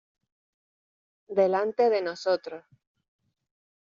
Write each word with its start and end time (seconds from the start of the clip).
delante 1.27 1.91
de 1.91 2.01
nosotros. 2.01 2.65